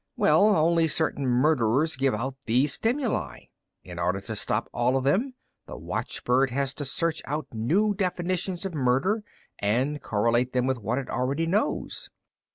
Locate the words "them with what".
10.53-10.97